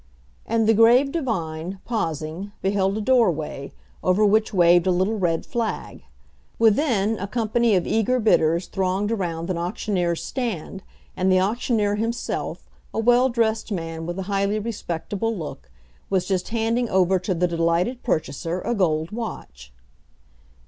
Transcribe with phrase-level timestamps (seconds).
[0.47, 3.71] And the grave divine, pausing, beheld a doorway,
[4.03, 6.01] over which waved a little red flag.
[6.57, 10.81] Within, a company of eager bidders thronged around an auctioneer's stand;
[11.15, 15.69] and the auctioneer himself, a well dressed man with a highly respectable look,
[16.09, 19.71] was just handing over to the delighted purchaser a gold watch.